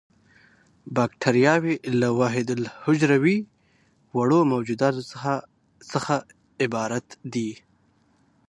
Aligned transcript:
باکټریاوې 0.95 1.75
له 2.01 2.07
وحیدالحجروي 2.19 3.37
وړو 4.17 4.39
موجوداتو 4.51 5.01
څخه 5.93 6.15
عبارت 6.63 7.07
دي. 7.33 7.51